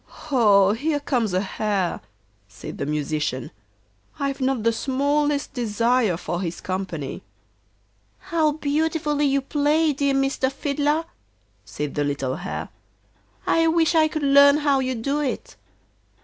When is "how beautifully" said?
8.17-9.27